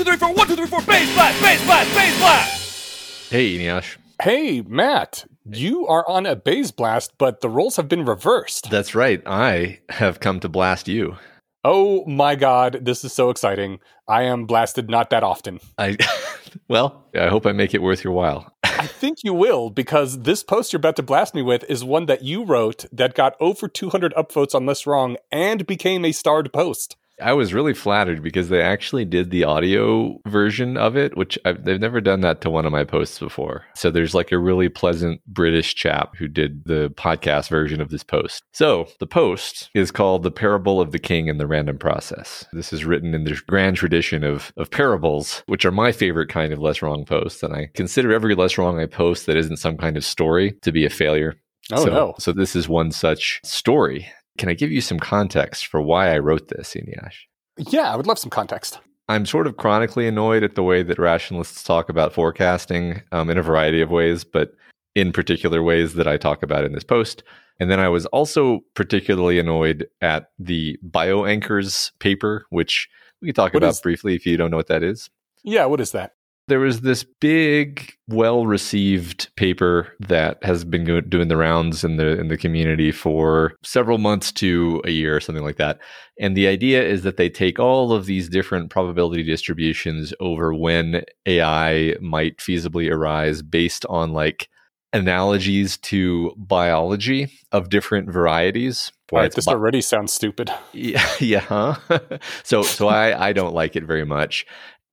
[0.00, 3.30] two, three, four, one, two, three, four, Bayes blast, Bayes blast, Bayes blast.
[3.30, 3.96] Hey, Eneasz.
[4.22, 8.70] Hey, Matt, you are on a Bayes Blast, but the roles have been reversed.
[8.70, 9.22] That's right.
[9.26, 11.16] I have come to blast you.
[11.64, 13.80] Oh my god, this is so exciting.
[14.08, 15.60] I am blasted not that often.
[15.76, 15.98] I
[16.68, 18.50] well, I hope I make it worth your while.
[18.64, 22.06] I think you will because this post you're about to blast me with is one
[22.06, 26.50] that you wrote that got over 200 upvotes on Less Wrong and became a starred
[26.54, 26.96] post.
[27.20, 31.64] I was really flattered because they actually did the audio version of it, which I've,
[31.64, 33.64] they've never done that to one of my posts before.
[33.74, 38.02] So there's like a really pleasant British chap who did the podcast version of this
[38.02, 38.42] post.
[38.52, 42.44] So the post is called The Parable of the King and the Random Process.
[42.52, 46.52] This is written in the grand tradition of, of parables, which are my favorite kind
[46.52, 47.42] of less wrong posts.
[47.42, 50.72] And I consider every less wrong I post that isn't some kind of story to
[50.72, 51.36] be a failure.
[51.72, 52.14] Oh, so, no.
[52.18, 54.10] So this is one such story.
[54.40, 57.12] Can I give you some context for why I wrote this, Eneasz?
[57.58, 58.80] Yeah, I would love some context.
[59.06, 63.36] I'm sort of chronically annoyed at the way that rationalists talk about forecasting um, in
[63.36, 64.52] a variety of ways, but
[64.94, 67.22] in particular ways that I talk about in this post.
[67.58, 72.88] And then I was also particularly annoyed at the bioanchors paper, which
[73.20, 75.10] we can talk What about is- briefly if you don't know what that is.
[75.44, 76.12] Yeah, what is that?
[76.50, 81.96] There was this big, well received paper that has been go- doing the rounds in
[81.96, 85.78] the in the community for several months to a year or something like that.
[86.18, 91.04] And the idea is that they take all of these different probability distributions over when
[91.24, 94.48] AI might feasibly arise based on like
[94.92, 98.90] analogies to biology of different varieties.
[99.12, 100.50] Right, this bi- already sounds stupid.
[100.72, 101.40] yeah, yeah.
[101.40, 101.76] Huh?
[102.42, 104.46] so, so I, I don't like it very much.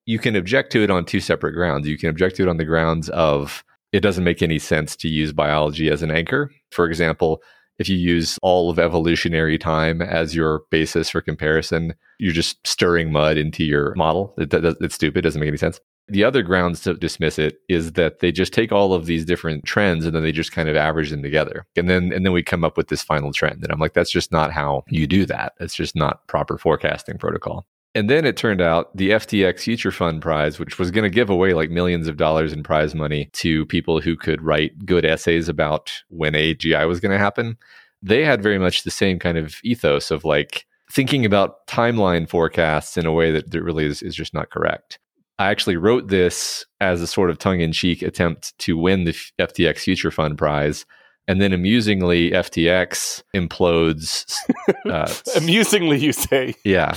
[0.08, 1.86] You can object to it on two separate grounds.
[1.86, 5.10] You can object to it on the grounds of it doesn't make any sense to
[5.10, 6.50] use biology as an anchor.
[6.72, 7.42] For example,
[7.78, 13.12] if you use all of evolutionary time as your basis for comparison, you're just stirring
[13.12, 14.34] mud into your model.
[14.38, 15.20] It, it's stupid.
[15.20, 15.80] It doesn't make any sense.
[16.08, 19.66] The other grounds to dismiss it is that they just take all of these different
[19.66, 21.66] trends and then they just kind of average them together.
[21.76, 23.62] And then and then we come up with this final trend.
[23.62, 25.52] And I'm like, that's just not how you do that.
[25.60, 27.68] It's just not proper forecasting protocol.
[27.98, 31.32] And then it turned out the FTX Future Fund Prize, which was going to give
[31.32, 35.50] away like millions of dollars in prize money to people who could write good essays
[35.50, 37.58] about when AGI was going to happen,
[38.04, 42.98] they had very much the same kind of ethos of like thinking about timeline forecasts
[42.98, 45.00] in a way that, that really is, is just not correct.
[45.40, 49.14] I actually wrote this as a sort of tongue in cheek attempt to win the
[49.40, 50.86] FTX Future Fund Prize.
[51.28, 54.32] And then amusingly, FTX implodes.
[54.86, 56.54] Uh, Amusingly, you say.
[56.64, 56.94] yeah,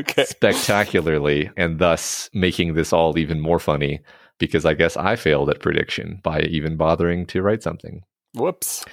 [0.00, 0.24] Okay.
[0.24, 4.00] spectacularly, and thus making this all even more funny
[4.38, 8.02] because I guess I failed at prediction by even bothering to write something.
[8.34, 8.84] Whoops.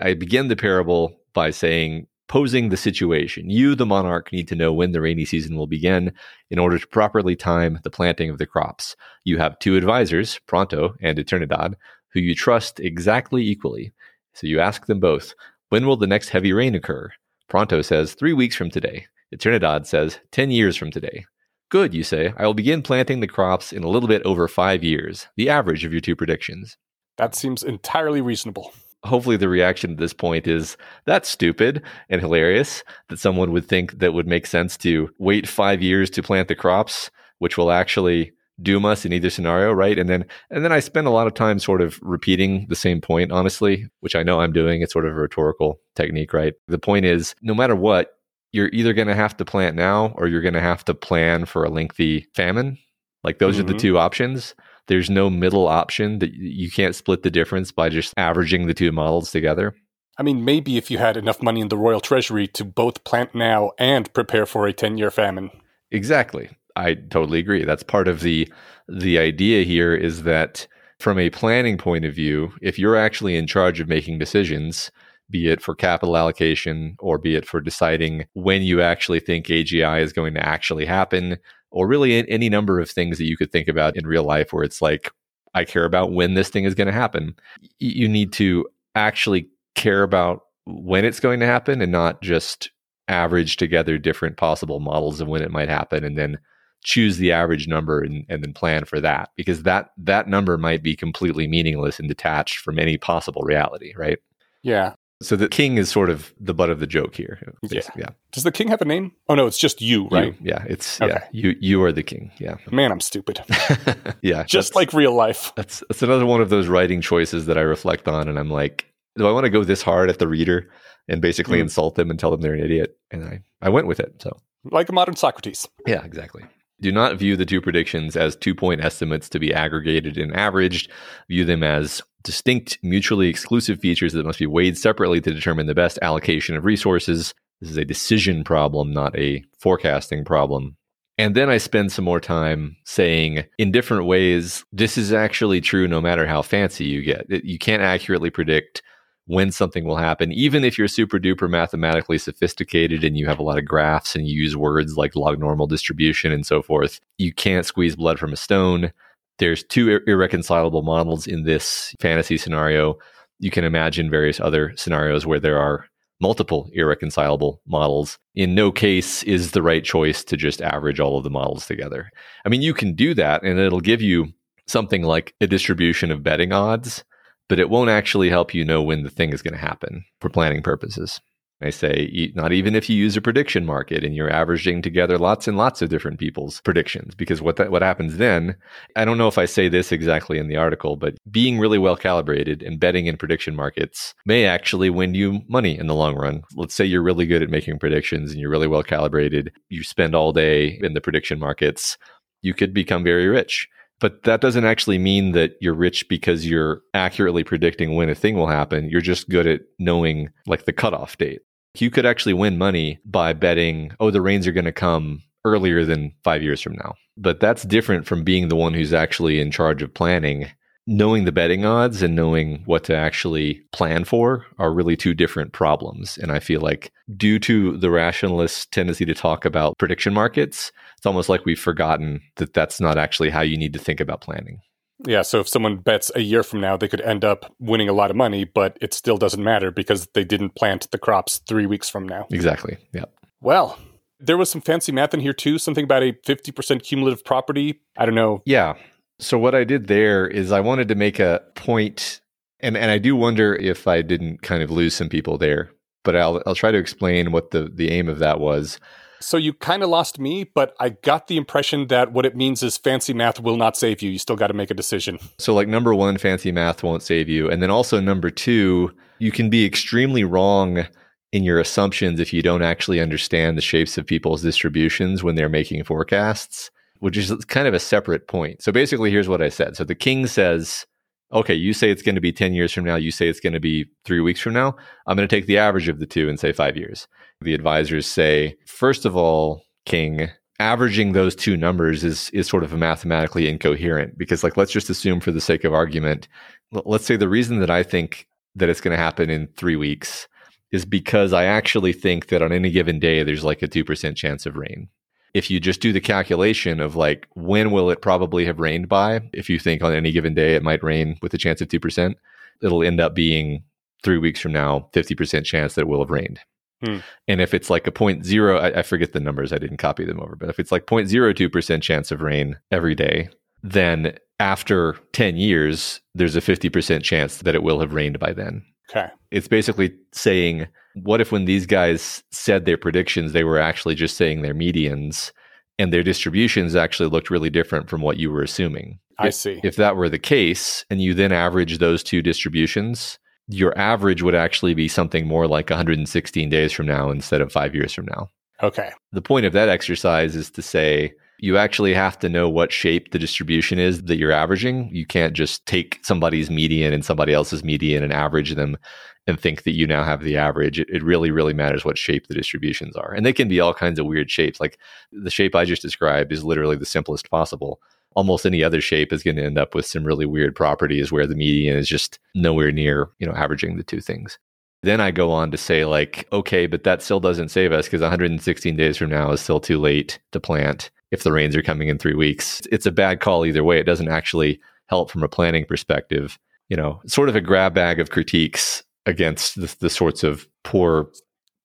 [0.00, 3.50] I begin the parable by saying, posing the situation.
[3.50, 6.12] You, the monarch, need to know when the rainy season will begin
[6.50, 8.96] in order to properly time the planting of the crops.
[9.24, 11.74] You have two advisors, Pronto and Eternidad,
[12.12, 13.92] who you trust exactly equally.
[14.32, 15.34] So you ask them both,
[15.68, 17.10] when will the next heavy rain occur?
[17.48, 19.06] Pronto says, three weeks from today.
[19.34, 21.24] Eternidad says, 10 years from today.
[21.70, 22.32] Good, you say.
[22.36, 25.84] I will begin planting the crops in a little bit over five years, the average
[25.84, 26.76] of your two predictions
[27.16, 28.72] That seems entirely reasonable.
[29.04, 33.98] hopefully the reaction at this point is that's stupid and hilarious that someone would think
[33.98, 38.32] that would make sense to wait five years to plant the crops which will actually
[38.62, 41.34] doom us in either scenario right and then and then i spend a lot of
[41.34, 45.04] time sort of repeating the same point honestly which i know i'm doing it's sort
[45.04, 48.13] of a rhetorical technique right the point is no matter what
[48.54, 51.44] you're either going to have to plant now or you're going to have to plan
[51.44, 52.78] for a lengthy famine
[53.22, 53.78] like those are the Mhm.
[53.80, 54.54] two options
[54.86, 58.92] there's no middle option that you can't split the difference by just averaging the two
[58.92, 59.74] models together.
[60.18, 63.34] I mean, maybe if you had enough money in the royal treasury to both plant
[63.34, 65.50] now and prepare for a 10 year famine.
[65.90, 66.50] Exactly.
[66.76, 67.64] I totally agree.
[67.64, 68.52] That's part of the
[68.88, 70.66] the idea here is that
[70.98, 74.90] from a planning point of view, if you're actually in charge of making decisions,
[75.34, 80.00] be it for capital allocation or be it for deciding when you actually think AGI
[80.00, 81.38] is going to actually happen,
[81.72, 84.62] or really any number of things that you could think about in real life where
[84.62, 85.10] it's like,
[85.52, 87.34] I care about when this thing is going to happen.
[87.80, 88.64] You need to
[88.94, 92.70] actually care about when it's going to happen and not just
[93.08, 96.38] average together different possible models of when it might happen and then
[96.84, 100.82] choose the average number and, and then plan for that because that that number might
[100.82, 104.18] be completely meaningless and detached from any possible reality right
[104.64, 104.94] Yeah.
[105.22, 107.80] So the king is sort of the butt of the joke here Yeah.
[107.96, 109.12] yeah Does the king have a name?
[109.28, 110.34] Oh, no, it's just you, right?
[110.40, 111.12] You- yeah it's Okay.
[111.14, 113.40] yeah you you are the king yeah Man, I'm stupid.
[114.22, 115.52] yeah Just like real life.
[115.56, 118.86] that's that's another one of those writing choices that i reflect on and i'm like
[119.16, 120.68] do i want to go this hard at the reader
[121.08, 121.62] and basically Mm.
[121.62, 124.36] insult them and tell them they're an idiot and i i went with it so
[124.64, 125.68] Like a modern Socrates.
[125.86, 126.42] yeah exactly
[126.80, 130.90] Do not view the two predictions as two point estimates to be aggregated and averaged.
[131.28, 135.74] View them as distinct, mutually exclusive features that must be weighed separately to determine the
[135.74, 137.34] best allocation of resources.
[137.60, 140.76] This is a decision problem, not a forecasting problem.
[141.16, 145.86] And then I spend some more time saying in different ways, this is actually true
[145.86, 147.26] no matter how fancy you get.
[147.44, 148.82] You can't accurately predict
[149.26, 153.42] when something will happen, even if you're super duper mathematically sophisticated and you have a
[153.42, 157.00] lot of graphs and you use words like log normal distribution and so forth.
[157.16, 158.92] You can't squeeze blood from a stone.
[159.38, 162.96] There's two ir- irreconcilable models in this fantasy scenario.
[163.38, 165.86] You can imagine various other scenarios where there are
[166.20, 168.18] multiple irreconcilable models.
[168.34, 172.10] In no case is the right choice to just average all of the models together.
[172.44, 174.28] I mean, you can do that and it'll give you
[174.66, 177.04] something like a distribution of betting odds,
[177.48, 180.30] but it won't actually help you know when the thing is going to happen for
[180.30, 181.20] planning purposes.
[181.64, 185.48] I say, not even if you use a prediction market and you're averaging together lots
[185.48, 188.56] and lots of different people's predictions, because what that, what happens then,
[188.96, 191.96] I don't know if I say this exactly in the article, but being really well
[191.96, 196.42] calibrated and betting in prediction markets may actually win you money in the long run.
[196.54, 199.52] Let's say you're really good at making predictions and you're really well calibrated.
[199.68, 201.98] You spend all day in the prediction markets.
[202.42, 203.68] You could become very rich.
[204.00, 208.34] But that doesn't actually mean that you're rich because you're accurately predicting when a thing
[208.34, 208.90] will happen.
[208.90, 211.42] You're just good at knowing like the cutoff date.
[211.76, 215.84] You could actually win money by betting, oh, the rains are going to come earlier
[215.84, 216.94] than five years from now.
[217.16, 220.50] But that's different from being the one who's actually in charge of planning.
[220.86, 225.52] Knowing the betting odds and knowing what to actually plan for are really two different
[225.52, 226.18] problems.
[226.18, 231.06] And I feel like, due to the rationalist tendency to talk about prediction markets, it's
[231.06, 234.60] almost like we've forgotten that that's not actually how you need to think about planning.
[235.06, 237.92] Yeah, so if someone bets a year from now, they could end up winning a
[237.92, 241.66] lot of money, but it still doesn't matter because they didn't plant the crops three
[241.66, 242.26] weeks from now.
[242.30, 242.76] Exactly.
[242.92, 243.06] Yeah.
[243.40, 243.78] Well,
[244.20, 247.80] there was some fancy math in here too, something about a 50% cumulative property.
[247.96, 248.42] I don't know.
[248.46, 248.74] Yeah.
[249.18, 252.20] So what I did there is I wanted to make a point
[252.64, 255.70] and and I do wonder if I didn't kind of lose some people there,
[256.02, 258.80] but I'll I'll try to explain what the the aim of that was.
[259.24, 262.62] So you kind of lost me, but I got the impression that what it means
[262.62, 264.10] is fancy math will not save you.
[264.10, 265.18] You still got to make a decision.
[265.38, 267.50] So, like, number one, fancy math won't save you.
[267.50, 270.86] And then also, number two, you can be extremely wrong
[271.32, 275.48] in your assumptions if you don't actually understand the shapes of people's distributions when they're
[275.48, 278.62] making forecasts, which is kind of a separate point.
[278.62, 279.74] So, basically, here's what I said.
[279.74, 280.84] So, the king says,
[281.32, 283.52] okay, you say it's going to be 10 years from now, you say it's going
[283.52, 284.76] to be three weeks from now.
[285.06, 287.08] I'm going to take the average of the two and say five years
[287.40, 290.28] the advisors say, first of all, King,
[290.58, 295.20] averaging those two numbers is is sort of mathematically incoherent because like let's just assume
[295.20, 296.28] for the sake of argument,
[296.72, 300.28] let's say the reason that I think that it's going to happen in 3 weeks
[300.70, 304.46] is because I actually think that on any given day there's like a 2% chance
[304.46, 304.88] of rain.
[305.34, 309.20] If you just do the calculation of like when will it probably have rained by,
[309.32, 312.14] if you think on any given day it might rain with a chance of 2%,
[312.62, 313.64] it'll end up being
[314.04, 316.40] 3 weeks from now 50% chance that it will have rained.
[316.84, 316.98] Hmm.
[317.28, 320.04] And if it's like a point zero, I, I, forget the numbers, I didn't copy
[320.04, 323.28] them over, but if it's like 0.02% chance of rain every day,
[323.62, 328.64] then after 10 years, there's a 50% chance that it will have rained by then.
[328.90, 329.08] Okay.
[329.30, 334.16] It's basically saying, what if when these guys said their predictions, they were actually just
[334.16, 335.32] saying their medians
[335.78, 338.98] and their distributions actually looked really different from what you were assuming?
[339.18, 339.60] I if, see.
[339.62, 344.34] If that were the case, and you then average those two distributions, your average would
[344.34, 348.28] actually be something more like 116 days from now instead of five years from now.
[348.62, 348.90] Okay.
[349.12, 351.12] The point of that exercise is to say
[351.44, 354.88] you actually have to know what shape the distribution is that you're averaging.
[354.94, 358.78] You can't just take somebody's median and somebody else's median and average them
[359.26, 360.80] and think that you now have the average.
[360.80, 363.12] It, it really, really matters what shape the distributions are.
[363.12, 364.58] And they can be all kinds of weird shapes.
[364.58, 364.78] Like
[365.12, 367.78] the shape I just described is literally the simplest possible
[368.16, 371.26] almost any other shape is going to end up with some really weird properties where
[371.26, 374.38] the median is just nowhere near, you know, averaging the two things.
[374.84, 378.02] Then I go on to say, like, okay, but that still doesn't save us because
[378.02, 381.88] 116 days from now is still too late to plant if the rains are coming
[381.88, 382.62] in three weeks.
[382.72, 383.78] It's a bad call either way.
[383.78, 386.38] It doesn't actually help from a planning perspective.
[386.68, 391.10] You know, sort of a grab bag of critiques against the, the sorts of poor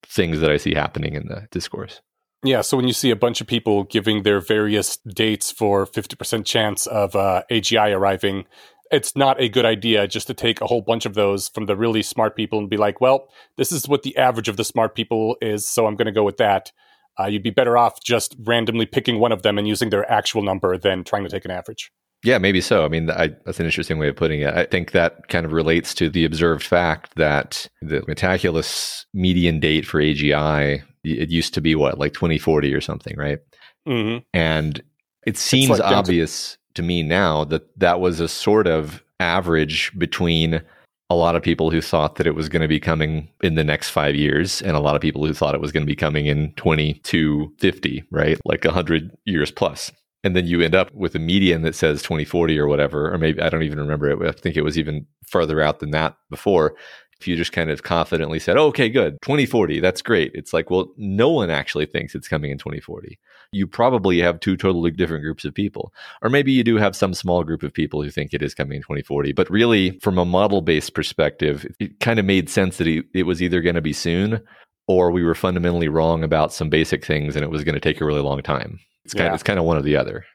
[0.04, 2.02] things that I see happening in the discourse.
[2.44, 6.46] Yeah, so when you see a bunch of people giving their various dates for 50%
[6.46, 8.46] chance of uh, AGI arriving,
[8.92, 11.76] it's not a good idea just to take a whole bunch of those from the
[11.76, 14.96] really smart people and be like, well, this is what the average of the smart
[14.96, 16.72] people is, so I'm going to go with that.
[17.20, 20.42] Uh, you'd be better off just randomly picking one of them and using their actual
[20.42, 21.92] number than trying to take an average.
[22.24, 22.84] Yeah, maybe so.
[22.84, 24.54] I mean, I, that's an interesting way of putting it.
[24.54, 29.86] I think that kind of relates to the observed fact that the Metaculus median date
[29.86, 33.40] for AGI it used to be what like 2040 or something right
[33.88, 34.18] mm-hmm.
[34.34, 34.82] and
[35.26, 39.04] It seems like down to- obvious to me now that that was a sort of
[39.20, 40.62] average between
[41.10, 43.64] a lot of people who thought that it was going to be coming in the
[43.64, 45.96] next five years and a lot of people who thought it was going to be
[45.96, 48.38] coming in 2250, right?
[48.46, 49.92] Like 100 years plus.
[50.24, 53.42] And then you end up with a median that says 2040 or whatever, or maybe
[53.42, 54.28] I don't even remember it.
[54.28, 56.76] I think it was even further out than that before.
[57.20, 60.32] If you just kind of confidently said, oh, okay, good, 2040, that's great.
[60.34, 63.20] It's like, well, no one actually thinks it's coming in 2040.
[63.52, 65.92] You probably have two totally different groups of people.
[66.22, 68.78] Or maybe you do have some small group of people who think it is coming
[68.78, 69.34] in 2040.
[69.34, 73.42] But really, from a model based perspective, it kind of made sense that it, was
[73.42, 74.42] either going to be soon
[74.88, 78.00] or we were fundamentally wrong about some basic things and it was going to take
[78.00, 78.80] a really long time.
[79.04, 79.30] It's kind, Yeah.
[79.30, 80.26] of, it's kind of one or the other.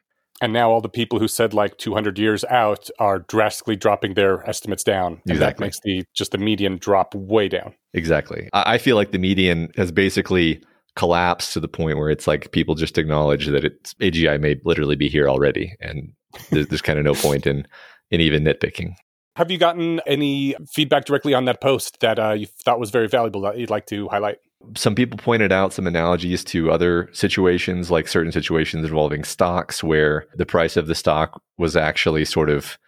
[0.43, 4.47] And now all the people who said like 200 years out are drastically dropping their
[4.49, 5.21] estimates down.
[5.29, 5.65] And that Exactly.
[5.67, 7.75] makes the just the median drop way down.
[7.93, 8.49] Exactly.
[8.53, 10.63] I, I feel like the median has basically
[10.97, 14.97] collapsed to the point where it's like people just acknowledge that it's AGI may literally
[14.97, 16.13] be here already, and
[16.51, 17.67] there's, there's kind of no point in
[18.11, 18.95] in even nitpicking.
[19.37, 23.09] Have you gotten any feedback directly on that post that uh, you thought was very
[23.09, 24.39] valuable that you'd like to highlight?
[24.77, 30.27] Some people pointed out some analogies to other situations, like certain situations involving stocks, where
[30.37, 32.79] the price of the stock was actually sort of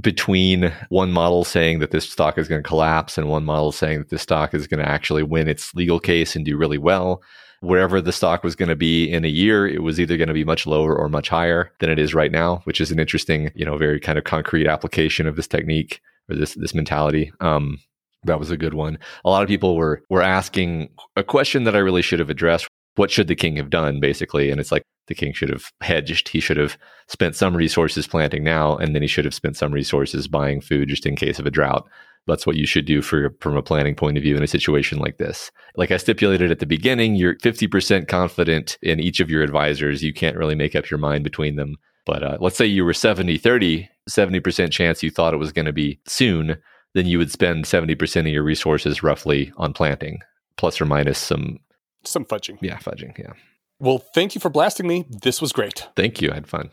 [0.00, 3.98] between one model saying that this stock is going to collapse and one model saying
[3.98, 7.22] that this stock is going to actually win its legal case and do really well.
[7.60, 10.34] Wherever the stock was going to be in a year, it was either going to
[10.34, 13.50] be much lower or much higher than it is right now, which is an interesting,
[13.54, 17.32] you know, very kind of concrete application of this technique or this this mentality.
[17.40, 17.78] Um,
[18.24, 18.98] that was a good one.
[19.24, 22.68] A lot of people were were asking a question that I really should have addressed.
[22.96, 24.50] What should the king have done, basically?
[24.50, 26.28] And it's like the king should have hedged.
[26.28, 29.72] He should have spent some resources planting now, and then he should have spent some
[29.72, 31.86] resources buying food just in case of a drought.
[32.26, 34.98] That's what you should do for from a planning point of view in a situation
[34.98, 35.50] like this.
[35.76, 40.02] Like I stipulated at the beginning, you're 50% confident in each of your advisors.
[40.02, 41.76] You can't really make up your mind between them.
[42.04, 45.66] But uh, let's say you were 70 30, 70% chance you thought it was going
[45.66, 46.56] to be soon,
[46.96, 50.20] then you would spend 70% of your resources roughly on planting,
[50.56, 51.58] plus or minus some,
[52.04, 52.56] Some fudging.
[52.62, 53.16] yeah, fudging.
[53.18, 53.32] Yeah.
[53.78, 55.04] Well, thank you for blasting me.
[55.22, 55.86] This was great.
[55.94, 56.30] Thank you.
[56.30, 56.70] I had fun.